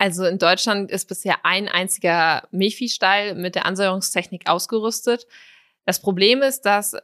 [0.00, 5.26] Also in Deutschland ist bisher ein einziger Milchviehstall mit der Ansäuerungstechnik ausgerüstet.
[5.84, 6.96] Das Problem ist, dass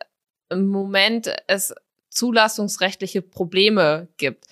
[0.48, 1.74] im Moment es
[2.08, 4.46] zulassungsrechtliche Probleme gibt.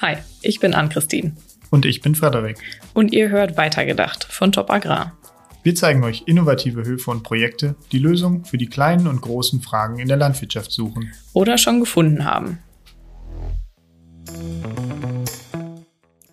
[0.00, 1.34] Hi, ich bin Ann-Christine.
[1.70, 2.56] Und ich bin Frederik.
[2.94, 5.18] Und ihr hört Weitergedacht von Top Agrar.
[5.64, 9.98] Wir zeigen euch innovative Höfe und Projekte, die Lösungen für die kleinen und großen Fragen
[9.98, 11.12] in der Landwirtschaft suchen.
[11.32, 12.60] Oder schon gefunden haben.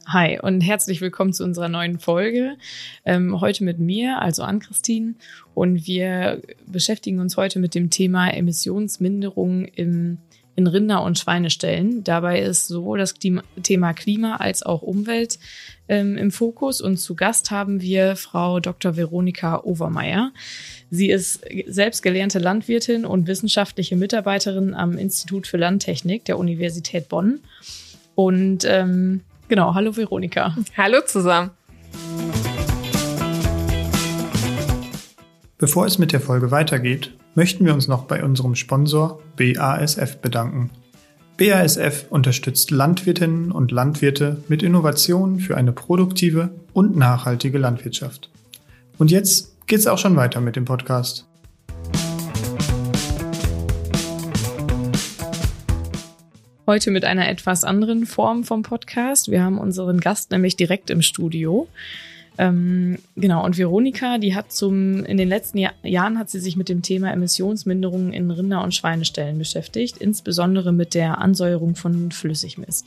[0.10, 2.56] Hi und herzlich willkommen zu unserer neuen Folge.
[3.04, 5.16] Ähm, heute mit mir, also an Christine.
[5.54, 10.18] Und wir beschäftigen uns heute mit dem Thema Emissionsminderung im,
[10.56, 12.06] in Rinder- und Schweineställen.
[12.06, 15.40] Dabei ist sowohl das Thema Klima als auch Umwelt
[15.90, 16.80] ähm, im Fokus.
[16.80, 18.96] Und zu Gast haben wir Frau Dr.
[18.96, 20.32] Veronika Overmeier.
[20.90, 27.42] Sie ist selbst gelernte Landwirtin und wissenschaftliche Mitarbeiterin am Institut für Landtechnik der Universität Bonn.
[28.18, 30.56] Und ähm, Genau, hallo Veronika.
[30.76, 31.52] Hallo zusammen.
[35.58, 40.70] Bevor es mit der Folge weitergeht, möchten wir uns noch bei unserem Sponsor BASF bedanken.
[41.38, 48.30] BASF unterstützt Landwirtinnen und Landwirte mit Innovationen für eine produktive und nachhaltige Landwirtschaft.
[48.98, 51.27] Und jetzt geht's auch schon weiter mit dem Podcast.
[56.70, 59.32] Heute mit einer etwas anderen Form vom Podcast.
[59.32, 61.70] Wir haben unseren Gast nämlich direkt im Studio.
[62.38, 66.58] Ähm, genau, und Veronika, die hat zum, in den letzten Jahr, Jahren hat sie sich
[66.58, 72.86] mit dem Thema Emissionsminderungen in Rinder- und Schweineställen beschäftigt, insbesondere mit der Ansäuerung von Flüssigmist.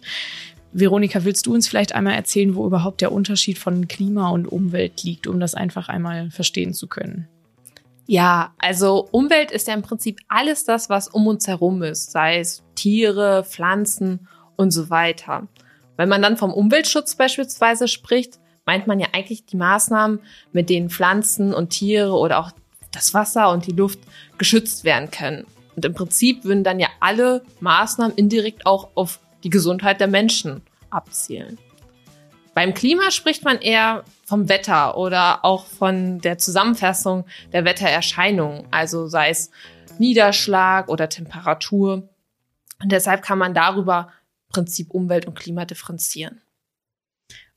[0.75, 5.03] Veronika, willst du uns vielleicht einmal erzählen, wo überhaupt der Unterschied von Klima und Umwelt
[5.05, 7.29] liegt, um das einfach einmal verstehen zu können?
[8.11, 12.41] Ja, also Umwelt ist ja im Prinzip alles das, was um uns herum ist, sei
[12.41, 15.47] es Tiere, Pflanzen und so weiter.
[15.97, 20.19] Wenn man dann vom Umweltschutz beispielsweise spricht, meint man ja eigentlich die Maßnahmen,
[20.51, 22.51] mit denen Pflanzen und Tiere oder auch
[22.91, 24.01] das Wasser und die Luft
[24.39, 25.47] geschützt werden können.
[25.77, 30.63] Und im Prinzip würden dann ja alle Maßnahmen indirekt auch auf die Gesundheit der Menschen
[30.91, 31.59] abzielen.
[32.61, 39.07] Beim Klima spricht man eher vom Wetter oder auch von der Zusammenfassung der Wettererscheinungen, also
[39.07, 39.51] sei es
[39.99, 42.11] Niederschlag oder Temperatur.
[42.83, 44.13] Und deshalb kann man darüber
[44.51, 46.43] Prinzip Umwelt und Klima differenzieren.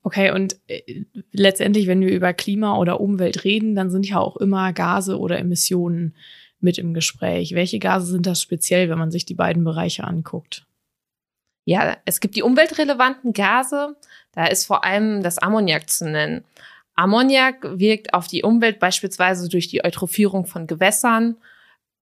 [0.04, 1.04] Okay, und äh,
[1.34, 5.38] letztendlich, wenn wir über Klima oder Umwelt reden, dann sind ja auch immer Gase oder
[5.38, 6.16] Emissionen
[6.62, 7.54] mit im Gespräch.
[7.56, 10.66] Welche Gase sind das speziell, wenn man sich die beiden Bereiche anguckt?
[11.66, 13.96] Ja, es gibt die umweltrelevanten Gase.
[14.34, 16.44] Da ist vor allem das Ammoniak zu nennen.
[16.96, 21.38] Ammoniak wirkt auf die Umwelt beispielsweise durch die Eutrophierung von Gewässern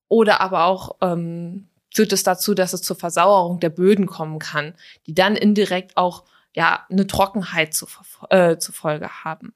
[0.07, 4.73] oder aber auch ähm, führt es dazu, dass es zur Versauerung der Böden kommen kann,
[5.07, 7.87] die dann indirekt auch ja eine Trockenheit zu,
[8.29, 9.53] äh, zur Folge haben.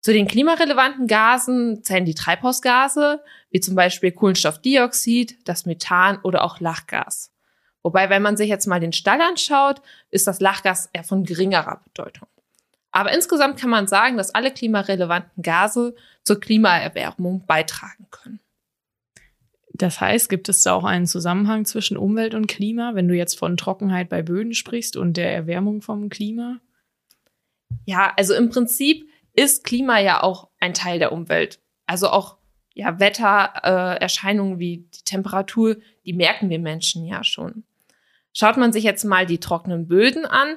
[0.00, 6.60] Zu den klimarelevanten Gasen zählen die Treibhausgase, wie zum Beispiel Kohlenstoffdioxid, das Methan oder auch
[6.60, 7.32] Lachgas.
[7.82, 9.80] Wobei, wenn man sich jetzt mal den Stall anschaut,
[10.10, 12.28] ist das Lachgas eher von geringerer Bedeutung.
[12.90, 15.94] Aber insgesamt kann man sagen, dass alle klimarelevanten Gase
[16.24, 18.40] zur Klimaerwärmung beitragen können.
[19.72, 23.38] Das heißt, gibt es da auch einen Zusammenhang zwischen Umwelt und Klima, wenn du jetzt
[23.38, 26.58] von Trockenheit bei Böden sprichst und der Erwärmung vom Klima?
[27.84, 31.60] Ja, also im Prinzip ist Klima ja auch ein Teil der Umwelt.
[31.86, 32.37] Also auch
[32.78, 37.64] ja, Wettererscheinungen äh, wie die Temperatur, die merken wir Menschen ja schon.
[38.32, 40.56] Schaut man sich jetzt mal die trockenen Böden an,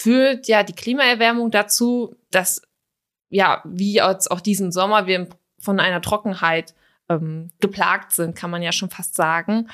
[0.00, 2.60] führt ja die Klimaerwärmung dazu, dass
[3.28, 5.28] ja, wie jetzt auch diesen Sommer wir
[5.60, 6.74] von einer Trockenheit
[7.08, 9.68] ähm, geplagt sind, kann man ja schon fast sagen.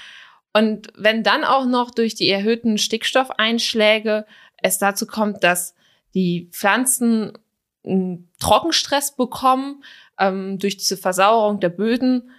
[0.53, 4.27] Und wenn dann auch noch durch die erhöhten Stickstoffeinschläge
[4.59, 5.75] es dazu kommt, dass
[6.12, 7.33] die Pflanzen
[8.38, 9.82] Trockenstress bekommen
[10.18, 12.30] ähm, durch diese Versauerung der Böden,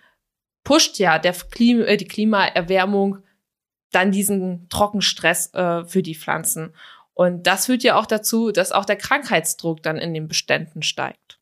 [0.63, 3.19] pusht ja der Klima, äh, die Klimaerwärmung
[3.91, 6.73] dann diesen Trockenstress äh, für die Pflanzen.
[7.13, 11.39] Und das führt ja auch dazu, dass auch der Krankheitsdruck dann in den Beständen steigt.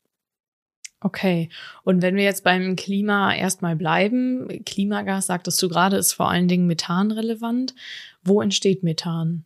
[1.02, 1.50] Okay.
[1.84, 6.48] Und wenn wir jetzt beim Klima erstmal bleiben, Klimagas, sagtest du gerade, ist vor allen
[6.48, 7.74] Dingen Methan relevant.
[8.22, 9.46] Wo entsteht Methan?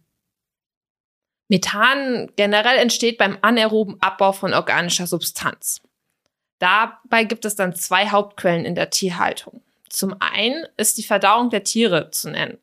[1.53, 5.83] Methan generell entsteht beim anaeroben Abbau von organischer Substanz.
[6.57, 9.61] Dabei gibt es dann zwei Hauptquellen in der Tierhaltung.
[9.87, 12.57] Zum einen ist die Verdauung der Tiere zu nennen.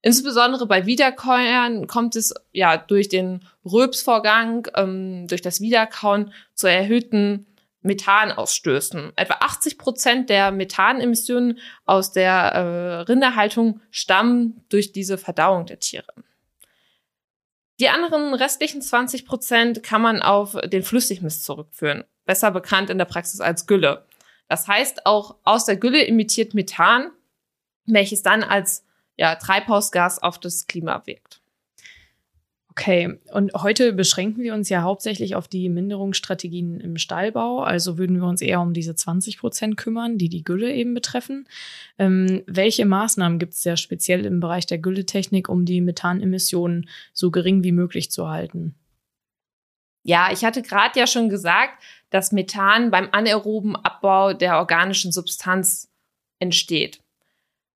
[0.00, 7.46] Insbesondere bei Wiederkäuern kommt es ja durch den Röpsvorgang, ähm, durch das Wiederkauen zu erhöhten
[7.82, 9.12] Methanausstößen.
[9.14, 16.14] Etwa 80 Prozent der Methanemissionen aus der äh, Rinderhaltung stammen durch diese Verdauung der Tiere.
[17.82, 23.06] Die anderen restlichen 20 Prozent kann man auf den Flüssigmist zurückführen, besser bekannt in der
[23.06, 24.06] Praxis als Gülle.
[24.46, 27.10] Das heißt, auch aus der Gülle emittiert Methan,
[27.86, 28.84] welches dann als
[29.16, 31.41] ja, Treibhausgas auf das Klima wirkt.
[32.74, 37.60] Okay, und heute beschränken wir uns ja hauptsächlich auf die Minderungsstrategien im Stallbau.
[37.60, 41.46] Also würden wir uns eher um diese 20 Prozent kümmern, die die Gülle eben betreffen.
[41.98, 47.30] Ähm, welche Maßnahmen gibt es ja speziell im Bereich der Gülletechnik, um die Methanemissionen so
[47.30, 48.74] gering wie möglich zu halten?
[50.02, 55.90] Ja, ich hatte gerade ja schon gesagt, dass Methan beim anaeroben Abbau der organischen Substanz
[56.38, 57.00] entsteht.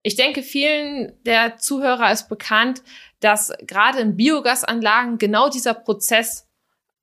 [0.06, 2.84] Ich denke, vielen der Zuhörer ist bekannt,
[3.18, 6.46] dass gerade in Biogasanlagen genau dieser Prozess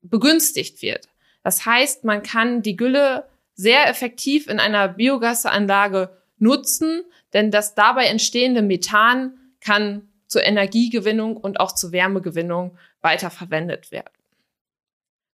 [0.00, 1.10] begünstigt wird.
[1.42, 7.04] Das heißt, man kann die Gülle sehr effektiv in einer Biogasanlage nutzen,
[7.34, 14.14] denn das dabei entstehende Methan kann zur Energiegewinnung und auch zur Wärmegewinnung weiterverwendet werden.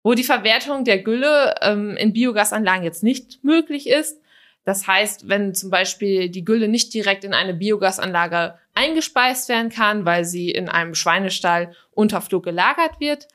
[0.05, 4.21] Wo die Verwertung der Gülle ähm, in Biogasanlagen jetzt nicht möglich ist,
[4.67, 10.05] das heißt, wenn zum Beispiel die Gülle nicht direkt in eine Biogasanlage eingespeist werden kann,
[10.05, 13.29] weil sie in einem Schweinestall Unterflug gelagert wird,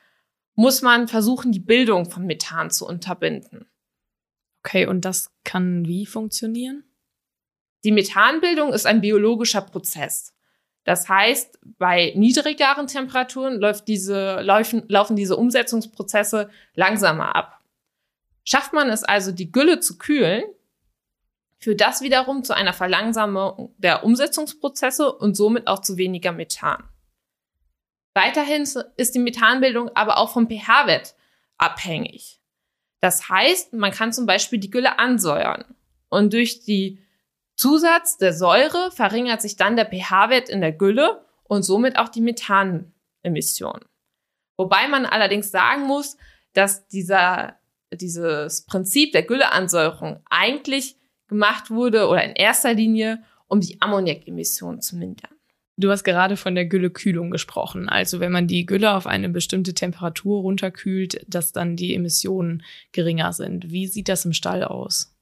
[0.56, 3.66] muss man versuchen, die Bildung von Methan zu unterbinden.
[4.62, 6.83] Okay, und das kann wie funktionieren?
[7.86, 10.36] Die Methanbildung ist ein biologischer Prozess.
[10.84, 17.62] Das heißt, bei niedrigeren Temperaturen läuft diese, laufen, laufen diese Umsetzungsprozesse langsamer ab.
[18.44, 20.44] Schafft man es also, die Gülle zu kühlen,
[21.62, 26.84] führt das wiederum zu einer Verlangsamung der Umsetzungsprozesse und somit auch zu weniger Methan.
[28.13, 28.68] Weiterhin
[28.98, 31.16] ist die Methanbildung aber auch vom pH-Wert
[31.58, 32.42] abhängig.
[33.00, 35.63] Das heißt, man kann zum Beispiel die Gülle ansäuern
[36.10, 37.00] und durch die
[37.56, 42.22] Zusatz der Säure verringert sich dann der pH-Wert in der Gülle und somit auch die
[42.22, 43.80] Methanemission.
[44.58, 46.18] Wobei man allerdings sagen muss,
[46.54, 47.60] dass dieser,
[47.94, 50.98] dieses Prinzip der Gülleansäuerung eigentlich
[51.31, 55.31] gemacht wurde oder in erster Linie, um die Ammoniakemissionen zu mindern.
[55.78, 57.88] Du hast gerade von der Güllekühlung gesprochen.
[57.88, 63.31] Also wenn man die Gülle auf eine bestimmte Temperatur runterkühlt, dass dann die Emissionen geringer
[63.31, 63.72] sind.
[63.72, 65.16] Wie sieht das im Stall aus?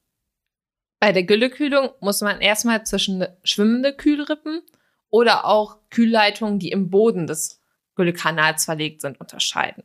[1.00, 4.63] Bei der Güllekühlung muss man erstmal zwischen schwimmende Kühlrippen
[5.12, 7.62] oder auch Kühlleitungen, die im Boden des
[7.94, 9.83] Güllekanals verlegt sind, unterscheiden.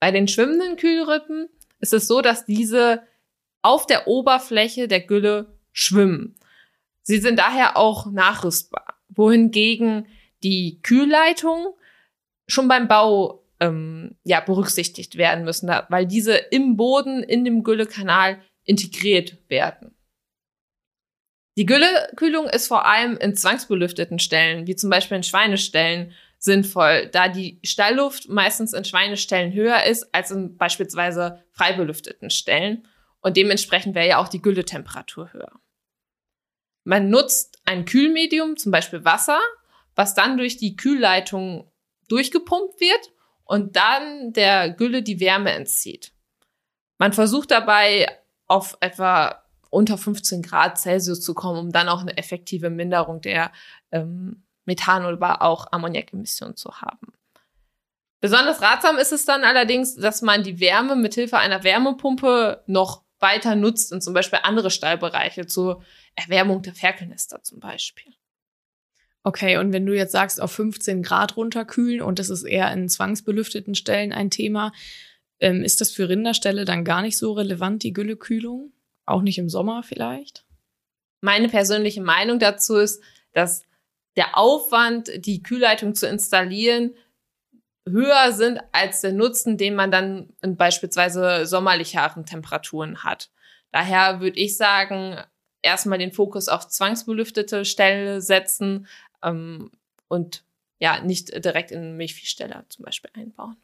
[0.00, 1.48] Bei den schwimmenden Kühlrippen
[1.78, 3.02] ist es so, dass diese
[3.62, 6.34] auf der Oberfläche der Gülle schwimmen.
[7.02, 10.06] Sie sind daher auch nachrüstbar, wohingegen
[10.42, 11.68] die Kühlleitungen
[12.46, 18.42] schon beim Bau ähm, ja, berücksichtigt werden müssen, weil diese im Boden in dem Güllekanal
[18.64, 19.94] integriert werden.
[21.56, 27.28] Die Güllekühlung ist vor allem in zwangsbelüfteten Stellen, wie zum Beispiel in Schweineställen, sinnvoll, da
[27.28, 32.88] die Stallluft meistens in Schweineställen höher ist als in beispielsweise frei belüfteten Stellen
[33.22, 35.52] und dementsprechend wäre ja auch die Gülletemperatur höher.
[36.84, 39.40] Man nutzt ein Kühlmedium, zum Beispiel Wasser,
[39.94, 41.70] was dann durch die Kühlleitung
[42.08, 43.12] durchgepumpt wird
[43.44, 46.12] und dann der Gülle die Wärme entzieht.
[46.98, 48.06] Man versucht dabei
[48.46, 53.52] auf etwa unter 15 Grad Celsius zu kommen, um dann auch eine effektive Minderung der
[53.90, 57.12] ähm, Methan- oder auch Ammoniakemissionen zu haben.
[58.20, 63.54] Besonders ratsam ist es dann allerdings, dass man die Wärme mithilfe einer Wärmepumpe noch weiter
[63.54, 65.82] nutzt in zum Beispiel andere Stallbereiche zur
[66.14, 68.12] Erwärmung der Ferkelnester zum Beispiel.
[69.24, 72.88] Okay, und wenn du jetzt sagst, auf 15 Grad runterkühlen und das ist eher in
[72.88, 74.72] zwangsbelüfteten Stellen ein Thema,
[75.38, 78.72] ähm, ist das für Rinderställe dann gar nicht so relevant, die Güllekühlung?
[79.06, 80.44] Auch nicht im Sommer vielleicht?
[81.20, 83.02] Meine persönliche Meinung dazu ist,
[83.32, 83.64] dass
[84.16, 86.94] der Aufwand, die Kühlleitung zu installieren,
[87.88, 93.30] höher sind als der Nutzen, den man dann in beispielsweise sommerlicheren Temperaturen hat.
[93.72, 95.16] Daher würde ich sagen,
[95.62, 98.86] erstmal den Fokus auf zwangsbelüftete Ställe setzen
[99.22, 99.70] ähm,
[100.08, 100.44] und
[100.78, 103.56] ja, nicht direkt in Milchviehställe zum Beispiel einbauen.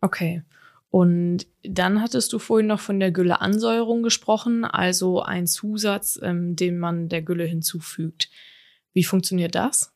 [0.00, 0.42] Okay.
[0.90, 6.78] Und dann hattest du vorhin noch von der Gülleansäuerung gesprochen, also ein Zusatz, ähm, den
[6.78, 8.30] man der Gülle hinzufügt.
[8.92, 9.95] Wie funktioniert das?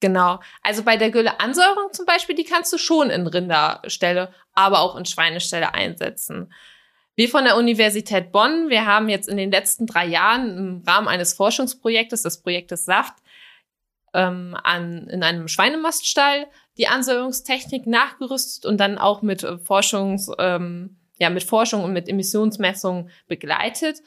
[0.00, 0.40] Genau.
[0.62, 5.04] Also bei der Gülleansäuerung zum Beispiel, die kannst du schon in Rinderstelle, aber auch in
[5.04, 6.52] Schweinestelle einsetzen.
[7.16, 11.08] Wir von der Universität Bonn, wir haben jetzt in den letzten drei Jahren im Rahmen
[11.08, 13.14] eines Forschungsprojektes, des Projektes Saft,
[14.14, 21.28] ähm, an, in einem Schweinemaststall die Ansäuerungstechnik nachgerüstet und dann auch mit Forschungs, ähm, ja,
[21.28, 23.98] mit Forschung und mit Emissionsmessungen begleitet.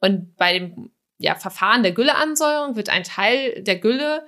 [0.00, 4.26] Und bei dem ja, Verfahren der Gülleansäuerung wird ein Teil der Gülle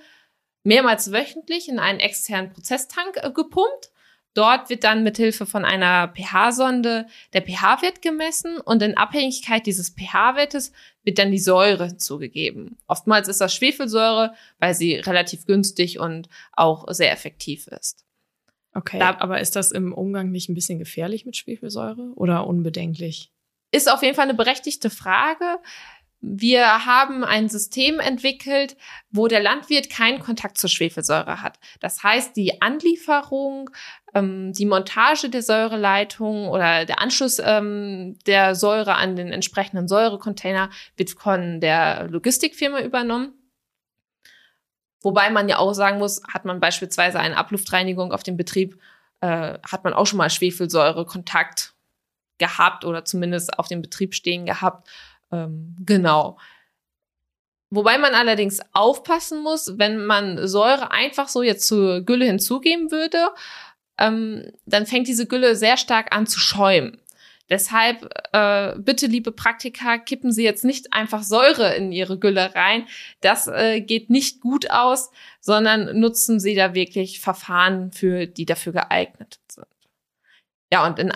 [0.69, 3.91] mehrmals wöchentlich in einen externen Prozesstank äh, gepumpt,
[4.35, 10.71] Dort wird dann mithilfe von einer pH-Sonde der pH-Wert gemessen und in Abhängigkeit dieses pH-Wertes
[11.03, 12.77] wird dann die Säure hinzugegeben.
[12.87, 18.05] Oftmals ist das Schwefelsäure, weil sie relativ günstig und auch sehr effektiv ist.
[18.75, 23.33] Okay, da, aber ist das im Umgang nicht ein bisschen gefährlich mit Schwefelsäure oder unbedenklich?
[23.73, 25.59] Ist auf jeden Fall eine berechtigte Frage.
[26.21, 28.77] Wir haben ein System entwickelt,
[29.11, 31.61] wo der Landwirt keinen Kontakt zur Schwefelsäure hat.
[31.79, 33.71] Das heißt, die Anlieferung,
[34.15, 40.71] ähm, die Montage der Säureleitung oder der Anschluss ähm, der Säure an den entsprechenden Säurecontainer
[40.97, 43.35] wird von der Logistikfirma übernommen.
[45.01, 48.81] Wobei man ja auch sagen muss, hat man beispielsweise eine Abluftreinigung auf dem Betrieb,
[49.21, 51.75] äh, hat man auch schon mal Schwefelsäure-Kontakt
[52.39, 54.89] gehabt oder zumindest auf dem Betrieb stehen gehabt.
[55.33, 56.39] Ähm, genau.
[57.71, 63.29] Wobei man allerdings aufpassen muss, wenn man Säure einfach so jetzt zur Gülle hinzugeben würde,
[63.99, 67.01] ähm, dann fängt diese Gülle sehr stark an zu schäumen.
[67.51, 72.87] Deshalb äh, bitte, liebe Praktiker, kippen Sie jetzt nicht einfach Säure in Ihre Gülle rein.
[73.23, 78.73] Das äh, geht nicht gut aus, sondern nutzen Sie da wirklich Verfahren für, die dafür
[78.73, 79.67] geeignet sind.
[80.71, 81.13] Ja, und in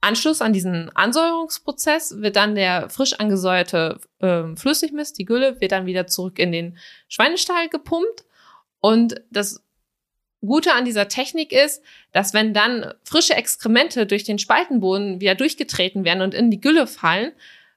[0.00, 5.86] Anschluss an diesen Ansäuerungsprozess wird dann der frisch angesäuerte äh, Flüssigmist, die Gülle, wird dann
[5.86, 6.78] wieder zurück in den
[7.08, 8.24] Schweinestall gepumpt.
[8.80, 9.64] Und das
[10.40, 16.04] Gute an dieser Technik ist, dass wenn dann frische Exkremente durch den Spaltenboden wieder durchgetreten
[16.04, 17.32] werden und in die Gülle fallen,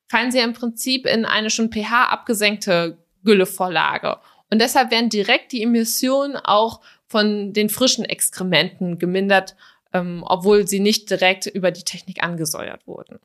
[0.07, 4.17] fallen sie im Prinzip in eine schon pH abgesenkte Güllevorlage.
[4.51, 9.55] Und deshalb werden direkt die Emissionen auch von den frischen Exkrementen gemindert
[9.93, 13.19] ähm, obwohl sie nicht direkt über die Technik angesäuert wurden.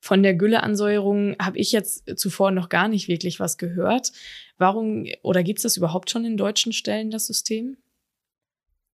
[0.00, 4.12] Von der Gülleansäuerung habe ich jetzt zuvor noch gar nicht wirklich was gehört.
[4.56, 7.76] Warum oder gibt es das überhaupt schon in deutschen Stellen, das System?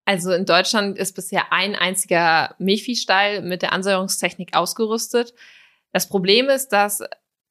[0.07, 5.35] Also in Deutschland ist bisher ein einziger Milchviehstall mit der Ansäuerungstechnik ausgerüstet.
[5.93, 7.03] Das Problem ist, dass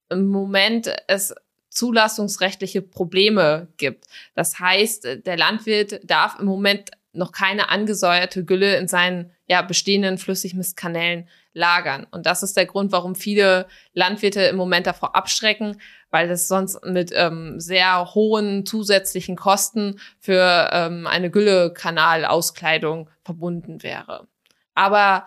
[0.09, 1.33] im Moment es
[1.69, 4.05] zulassungsrechtliche Probleme gibt.
[4.35, 10.17] Das heißt, der Landwirt darf im Moment noch keine angesäuerte Gülle in seinen ja, bestehenden
[10.17, 12.07] Flüssigmistkanälen lagern.
[12.11, 15.79] Und das ist der Grund, warum viele Landwirte im Moment davor abschrecken,
[16.09, 24.27] weil das sonst mit ähm, sehr hohen zusätzlichen Kosten für ähm, eine Güllekanalauskleidung verbunden wäre.
[24.73, 25.25] Aber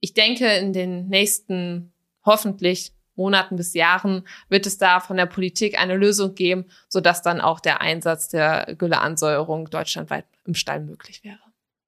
[0.00, 1.92] ich denke, in den nächsten
[2.24, 7.42] hoffentlich Monaten bis Jahren wird es da von der Politik eine Lösung geben, sodass dann
[7.42, 11.38] auch der Einsatz der Gülleansäuerung deutschlandweit im Stall möglich wäre.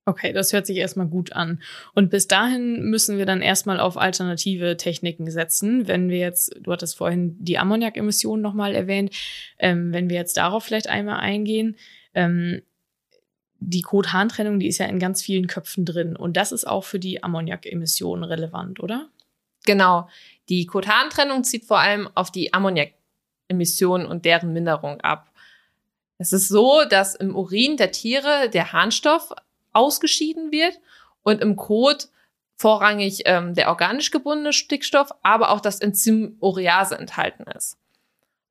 [0.04, 1.62] Okay, das hört sich erstmal gut an.
[1.94, 5.88] Und bis dahin müssen wir dann erstmal auf alternative Techniken setzen.
[5.88, 9.14] Wenn wir jetzt, du hattest vorhin die Ammoniakemissionen nochmal erwähnt,
[9.58, 11.76] ähm, wenn wir jetzt darauf vielleicht einmal eingehen,
[12.14, 12.62] ähm,
[13.60, 16.16] die Kot-Hahn-Trennung, die ist ja in ganz vielen Köpfen drin.
[16.16, 19.08] Und das ist auch für die Ammoniakemissionen relevant, oder?
[19.64, 20.08] Genau.
[20.48, 25.30] Die Kotantrennung zieht vor allem auf die Ammoniakemissionen und deren Minderung ab.
[26.18, 29.32] Es ist so, dass im Urin der Tiere der Harnstoff
[29.72, 30.78] ausgeschieden wird
[31.22, 32.08] und im Kot
[32.56, 37.76] vorrangig ähm, der organisch gebundene Stickstoff, aber auch das Enzym Urease enthalten ist.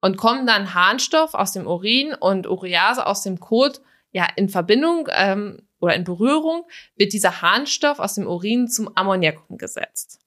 [0.01, 3.81] Und kommen dann Harnstoff aus dem Urin und Urease aus dem Kot
[4.11, 9.49] ja in Verbindung ähm, oder in Berührung, wird dieser Harnstoff aus dem Urin zum Ammoniak
[9.49, 10.20] umgesetzt.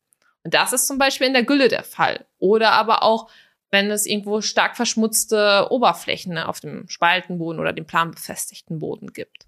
[0.45, 2.27] Und das ist zum Beispiel in der Gülle der Fall.
[2.39, 3.29] Oder aber auch,
[3.71, 9.47] wenn es irgendwo stark verschmutzte Oberflächen auf dem Spaltenboden oder dem planbefestigten Boden gibt.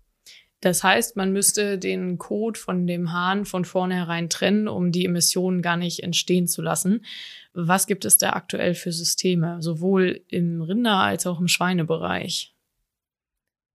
[0.60, 5.60] Das heißt, man müsste den Kot von dem Hahn von vornherein trennen, um die Emissionen
[5.60, 7.04] gar nicht entstehen zu lassen.
[7.52, 12.55] Was gibt es da aktuell für Systeme, sowohl im Rinder- als auch im Schweinebereich?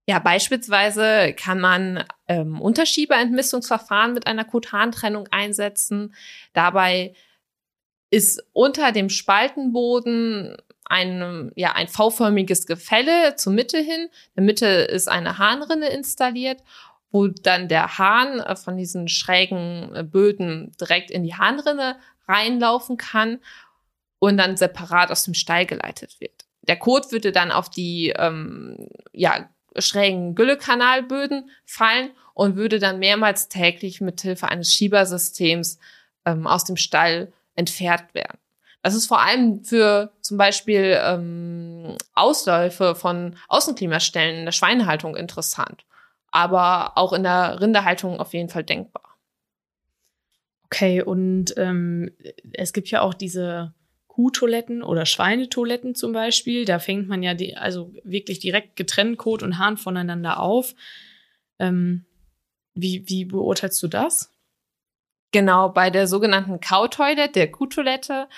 [0.06, 6.14] Ja, beispielsweise kann man ähm, Unterschieberentmistungsverfahren mit einer Kotantrennung einsetzen.
[6.54, 7.14] Dabei
[8.10, 14.02] ist unter dem Spaltenboden ein, ja, ein V-förmiges Gefälle zur Mitte hin.
[14.02, 16.60] In der Mitte ist eine Harnrinne installiert,
[17.12, 22.96] wo dann der Hahn äh, von diesen schrägen äh, Böden direkt in die Harnrinne reinlaufen
[22.96, 23.38] kann
[24.18, 26.44] und dann separat aus dem Stall geleitet wird.
[26.62, 29.48] Der Kot würde dann auf die ähm, ja,
[29.78, 35.78] schrägen Güllekanalböden fallen und würde dann mehrmals täglich mit Hilfe eines Schiebersystems
[36.24, 38.38] ähm, aus dem Stall entfernt werden.
[38.82, 45.84] Das ist vor allem für zum Beispiel ähm, Ausläufe von Außenklimastellen in der Schweinehaltung interessant,
[46.32, 49.16] aber auch in der Rinderhaltung auf jeden Fall denkbar.
[50.64, 52.10] Okay, und ähm,
[52.54, 53.74] es gibt ja auch diese
[54.12, 56.66] Kuhtoiletten oder Schweinetoiletten zum Beispiel.
[56.66, 60.74] Da fängt man ja die, also wirklich direkt getrennt Kot und Hahn voneinander auf.
[61.58, 62.04] Ähm,
[62.74, 64.30] wie, wie beurteilst du das?
[65.30, 68.28] Genau, bei der sogenannten Cow-Toilet, der Kuhtoilette,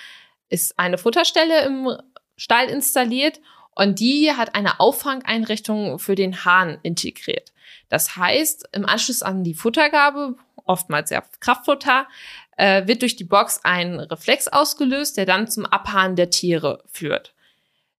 [0.47, 1.89] ist eine Futterstelle im
[2.37, 3.41] Stall installiert
[3.75, 7.51] und die hat eine Auffangeinrichtung für den Hahn integriert.
[7.89, 12.07] Das heißt, im Anschluss an die Futtergabe, oftmals ja Kraftfutter,
[12.55, 17.33] äh, wird durch die Box ein Reflex ausgelöst, der dann zum Abhahn der Tiere führt.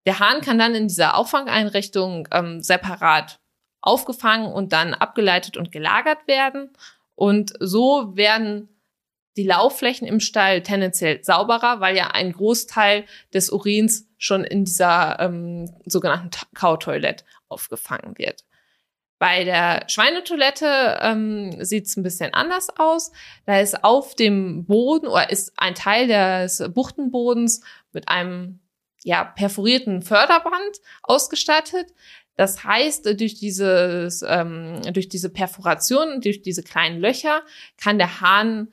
[0.06, 3.40] Der Hahn kann dann in dieser Auffangeinrichtung ähm, separat
[3.80, 6.70] aufgefangen und dann abgeleitet und gelagert werden.
[7.14, 8.68] Und so werden
[9.36, 15.20] die Laufflächen im Stall tendenziell sauberer, weil ja ein Großteil des Urins schon in dieser
[15.20, 18.44] ähm, sogenannten Kautoilette aufgefangen wird.
[19.18, 23.12] Bei der Schweinetoilette ähm, sieht es ein bisschen anders aus.
[23.46, 28.61] Da ist auf dem Boden oder ist ein Teil des Buchtenbodens mit einem
[29.04, 31.94] ja, perforierten Förderband ausgestattet.
[32.37, 37.42] Das heißt, durch, dieses, ähm, durch diese Perforation, durch diese kleinen Löcher
[37.78, 38.68] kann der Hahn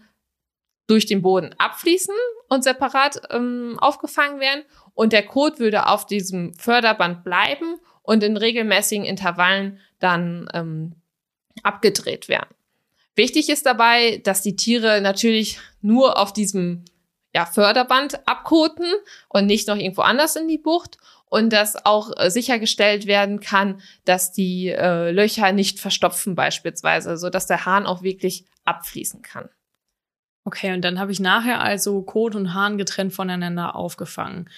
[0.87, 2.15] durch den Boden abfließen
[2.49, 4.63] und separat ähm, aufgefangen werden.
[4.93, 10.95] Und der Kot würde auf diesem Förderband bleiben und in regelmäßigen Intervallen dann ähm,
[11.63, 12.53] abgedreht werden.
[13.15, 16.85] Wichtig ist dabei, dass die Tiere natürlich nur auf diesem
[17.33, 18.91] ja, Förderband abkoten
[19.29, 23.81] und nicht noch irgendwo anders in die Bucht und dass auch äh, sichergestellt werden kann,
[24.05, 29.49] dass die äh, Löcher nicht verstopfen beispielsweise, so dass der Hahn auch wirklich abfließen kann.
[30.45, 34.49] Okay, und dann habe ich nachher also Kot und Hahn getrennt voneinander aufgefangen.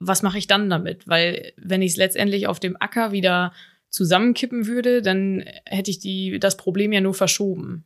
[0.00, 1.08] Was mache ich dann damit?
[1.08, 3.52] Weil wenn ich es letztendlich auf dem Acker wieder
[3.90, 7.84] zusammenkippen würde, dann hätte ich die, das Problem ja nur verschoben.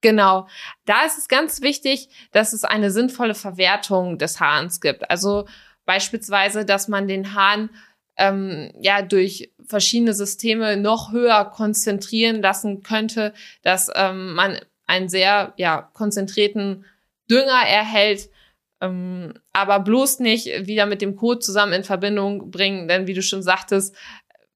[0.00, 0.46] Genau.
[0.84, 5.10] Da ist es ganz wichtig, dass es eine sinnvolle Verwertung des Hahns gibt.
[5.10, 5.46] Also
[5.84, 7.70] beispielsweise, dass man den Hahn
[8.16, 15.54] ähm, ja durch verschiedene Systeme noch höher konzentrieren lassen könnte, dass ähm, man einen sehr
[15.56, 16.84] ja, konzentrierten
[17.30, 18.28] Dünger erhält,
[18.80, 23.22] ähm, aber bloß nicht wieder mit dem Kot zusammen in Verbindung bringen, denn wie du
[23.22, 23.94] schon sagtest,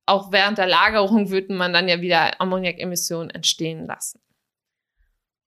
[0.06, 4.20] auch während der Lagerung würde man dann ja wieder Ammoniakemissionen entstehen lassen.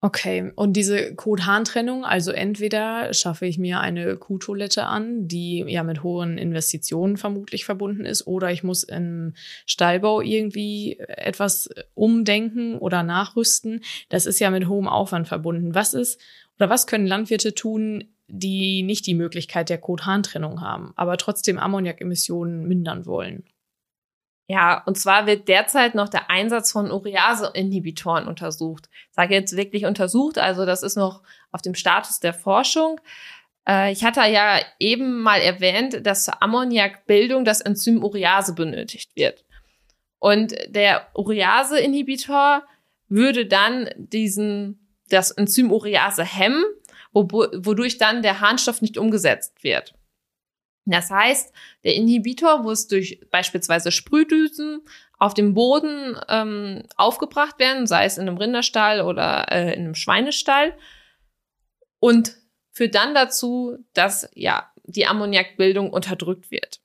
[0.01, 6.03] Okay, und diese Kot-Hahn-Trennung, also entweder schaffe ich mir eine Kuhtoilette an, die ja mit
[6.03, 9.33] hohen Investitionen vermutlich verbunden ist, oder ich muss im
[9.65, 13.83] Stallbau irgendwie etwas umdenken oder nachrüsten.
[14.09, 15.73] Das ist ja mit hohem Aufwand verbunden.
[15.73, 16.21] Was ist
[16.59, 22.67] oder was können Landwirte tun, die nicht die Möglichkeit der Kot-Hahn-Trennung haben, aber trotzdem Ammoniakemissionen
[22.67, 23.43] mindern wollen?
[24.47, 28.89] Ja, und zwar wird derzeit noch der Einsatz von Urease-Inhibitoren untersucht.
[29.09, 33.01] Ich sage jetzt wirklich untersucht, also das ist noch auf dem Status der Forschung.
[33.67, 39.43] Äh, ich hatte ja eben mal erwähnt, dass zur Ammoniakbildung das Enzym Urease benötigt wird.
[40.19, 42.63] Und der Urease-Inhibitor
[43.09, 46.63] würde dann diesen, das Enzym Urease hemmen,
[47.23, 49.93] wodurch dann der Harnstoff nicht umgesetzt wird.
[50.85, 51.51] Das heißt,
[51.83, 54.81] der Inhibitor muss durch beispielsweise Sprühdüsen
[55.17, 59.95] auf dem Boden ähm, aufgebracht werden, sei es in einem Rinderstall oder äh, in einem
[59.95, 60.77] Schweinestall
[61.99, 62.35] und
[62.71, 66.81] führt dann dazu, dass ja die Ammoniakbildung unterdrückt wird.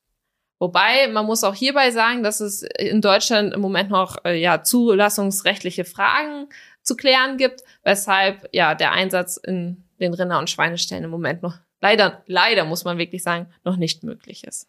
[0.59, 4.63] Wobei man muss auch hierbei sagen, dass es in Deutschland im Moment noch äh, ja
[4.63, 6.49] zulassungsrechtliche Fragen
[6.83, 11.59] zu klären gibt, weshalb ja der Einsatz in den Rinder- und Schweineställen im Moment noch
[11.81, 14.69] leider, leider muss man wirklich sagen, noch nicht möglich ist.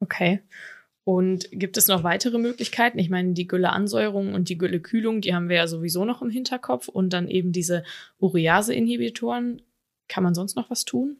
[0.00, 0.42] Okay.
[1.04, 2.98] Und gibt es noch weitere Möglichkeiten?
[2.98, 6.88] Ich meine, die Gülleansäuerung und die Güllekühlung, die haben wir ja sowieso noch im Hinterkopf.
[6.88, 7.84] Und dann eben diese
[8.18, 9.62] Urease-Inhibitoren.
[10.08, 11.18] Kann man sonst noch was tun?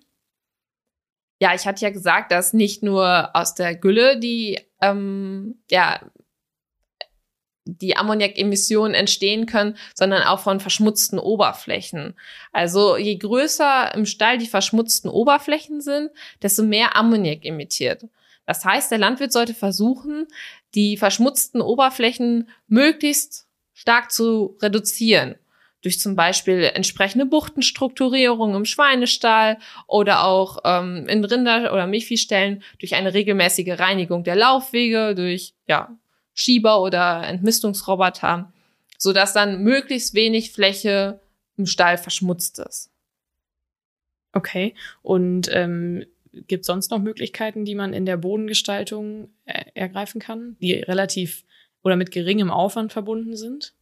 [1.40, 6.00] Ja, ich hatte ja gesagt, dass nicht nur aus der Gülle die ähm, ja,
[7.64, 12.14] die Ammoniakemissionen entstehen können, sondern auch von verschmutzten Oberflächen.
[12.53, 16.11] Also je größer im Stall die verschmutzten Oberflächen sind,
[16.42, 18.05] desto mehr Ammoniak emittiert.
[18.46, 20.27] Das heißt, der Landwirt sollte versuchen,
[20.74, 25.37] die verschmutzten Oberflächen möglichst stark zu reduzieren.
[25.83, 32.94] Durch zum Beispiel entsprechende Buchtenstrukturierung im Schweinestall oder auch ähm, in Rinder- oder Milchviehstellen durch
[32.94, 35.94] eine regelmäßige Reinigung der Laufwege, durch ja,
[36.35, 38.53] Schieber oder Entmistungsroboter,
[38.99, 41.20] so dass dann möglichst wenig Fläche
[41.57, 42.90] im Stall verschmutzt ist.
[44.33, 44.75] Okay.
[45.03, 50.75] Und ähm, gibt sonst noch Möglichkeiten, die man in der Bodengestaltung er ergreifen kann, die
[50.75, 51.44] relativ
[51.83, 53.75] oder mit geringem Aufwand verbunden sind?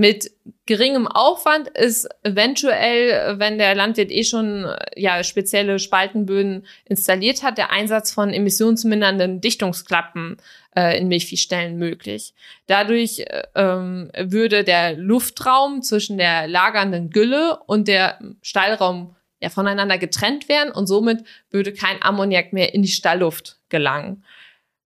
[0.00, 0.30] Mit
[0.64, 7.70] geringem Aufwand ist eventuell, wenn der Landwirt eh schon ja spezielle Spaltenböden installiert hat, der
[7.70, 10.38] Einsatz von emissionsmindernden Dichtungsklappen
[10.74, 12.32] äh, in Milchviehstellen möglich.
[12.66, 20.48] Dadurch ähm, würde der Luftraum zwischen der lagernden Gülle und der Stallraum ja voneinander getrennt
[20.48, 24.24] werden und somit würde kein Ammoniak mehr in die Stallluft gelangen.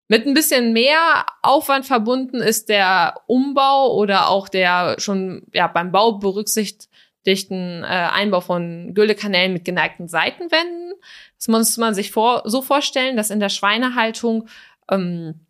[0.09, 5.93] Mit ein bisschen mehr Aufwand verbunden ist der Umbau oder auch der schon ja, beim
[5.93, 10.93] Bau berücksichtigten äh, Einbau von Güllekanälen mit geneigten Seitenwänden.
[11.39, 14.49] Das muss man sich vor, so vorstellen, dass in der Schweinehaltung
[14.91, 15.47] ähm,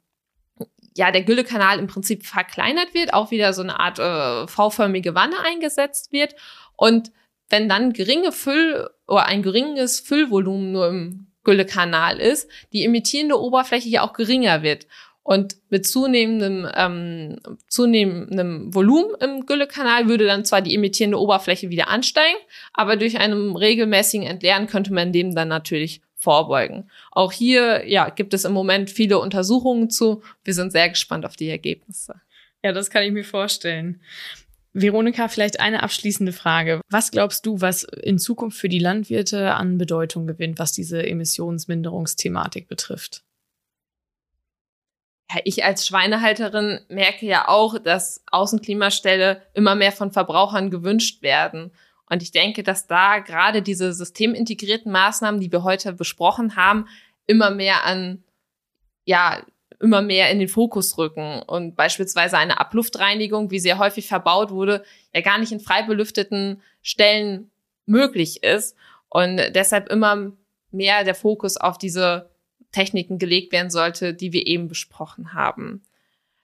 [0.97, 5.41] ja der Güllekanal im Prinzip verkleinert wird, auch wieder so eine Art äh, V-förmige Wanne
[5.45, 6.37] eingesetzt wird
[6.77, 7.11] und
[7.51, 13.89] wenn dann geringe Füll oder ein geringes Füllvolumen nur im Güllekanal ist, die emittierende Oberfläche
[13.89, 14.87] ja auch geringer wird.
[15.23, 21.89] Und mit zunehmendem, ähm, zunehmendem Volumen im Güllekanal würde dann zwar die emittierende Oberfläche wieder
[21.89, 22.37] ansteigen,
[22.75, 26.91] aber durch einen regelmäßigen Entleeren könnte man dem dann natürlich vorbeugen.
[27.11, 30.23] Auch hier ja, gibt es im Moment viele Untersuchungen zu.
[30.43, 32.21] Wir sind sehr gespannt auf die Ergebnisse.
[32.63, 34.01] Ja, das kann ich mir vorstellen.
[34.75, 36.81] Veronika, vielleicht eine abschließende Frage.
[36.91, 42.67] Was glaubst du, was in Zukunft für die Landwirte an Bedeutung gewinnt, was diese Emissionsminderungsthematik
[42.67, 43.23] betrifft?
[45.33, 51.71] Ja, ich als Schweinehalterin merke ja auch, dass Außenklimaställe immer mehr von Verbrauchern gewünscht werden.
[52.11, 56.89] Und ich denke, dass da gerade diese systemintegrierten Maßnahmen, die wir heute besprochen haben,
[57.27, 58.25] immer mehr an
[59.07, 59.45] ja,
[59.81, 64.85] immer mehr in den Fokus rücken und beispielsweise eine Abluftreinigung, wie sehr häufig verbaut wurde,
[65.15, 67.51] ja gar nicht in frei belüfteten Stellen
[67.87, 68.77] möglich ist
[69.09, 70.33] und deshalb immer
[70.71, 72.31] mehr der Fokus auf diese
[72.73, 75.83] Techniken gelegt werden sollte, die wir eben besprochen haben.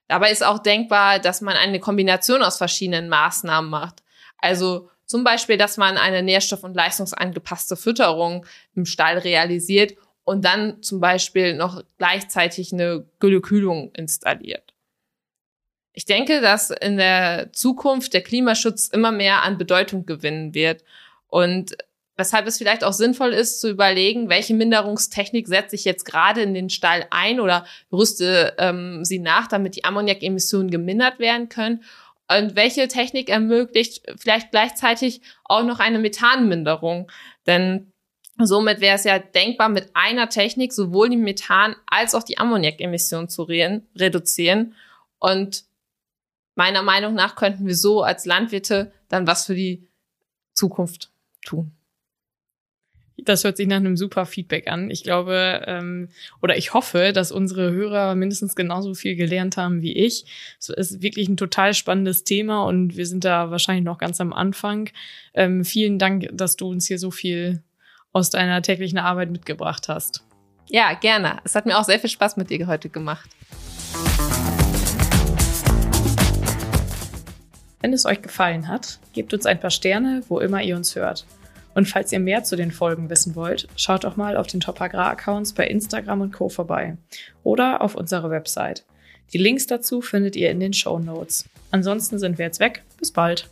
[0.09, 4.03] Dabei ist auch denkbar, dass man eine Kombination aus verschiedenen Maßnahmen macht.
[4.39, 9.95] Also zum Beispiel, dass man eine nährstoff- und leistungsangepasste Fütterung im Stall realisiert
[10.31, 14.75] und dann zum Beispiel noch gleichzeitig eine Güllekühlung installiert.
[15.93, 20.85] Ich denke, dass in der Zukunft der Klimaschutz immer mehr an Bedeutung gewinnen wird.
[21.27, 21.77] Und
[22.17, 26.55] weshalb es vielleicht auch sinnvoll ist zu überlegen, welche Minderungstechnik setze ich jetzt gerade in
[26.55, 31.83] den Stall ein oder rüste ähm, sie nach, damit die Ammoniakemissionen gemindert werden können.
[32.29, 37.11] Und welche Technik ermöglicht vielleicht gleichzeitig auch noch eine Methanminderung,
[37.49, 37.91] denn
[38.47, 43.29] Somit wäre es ja denkbar, mit einer Technik sowohl die Methan- als auch die Ammoniakemissionen
[43.29, 44.75] zu re reduzieren.
[45.19, 45.65] Und
[46.55, 49.87] meiner Meinung nach könnten wir so als Landwirte dann was für die
[50.55, 51.11] Zukunft
[51.45, 51.73] tun.
[53.25, 54.91] Das hört sich nach einem super Feedback an.
[54.91, 56.09] Ich glaube ähm,
[56.41, 60.25] oder ich hoffe, dass unsere Hörer mindestens genauso viel gelernt haben wie ich.
[60.59, 64.33] Es ist wirklich ein total spannendes Thema und wir sind da wahrscheinlich noch ganz am
[64.33, 64.91] Anfang.
[65.35, 67.63] Ähm, vielen Dank, dass du uns hier so viel
[68.13, 70.25] aus deiner täglichen Arbeit mitgebracht hast.
[70.69, 71.39] Ja, gerne.
[71.45, 73.29] Es hat mir auch sehr viel Spaß mit dir heute gemacht.
[77.81, 81.27] Wenn es euch gefallen hat, gebt uns ein paar Sterne, wo immer ihr uns hört.
[81.75, 84.81] Und falls ihr mehr zu den Folgen wissen wollt, schaut doch mal auf den Top
[84.81, 86.49] Agrar Accounts bei Instagram und Co.
[86.49, 86.97] vorbei
[87.43, 88.85] oder auf unserer Website.
[89.33, 91.49] Die Links dazu findet ihr in den Show Notes.
[91.71, 92.83] Ansonsten sind wir jetzt weg.
[92.99, 93.49] Bis bald.